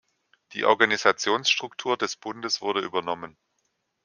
[0.53, 3.37] Die Organisationsstruktur des Bundes wurde übernommen.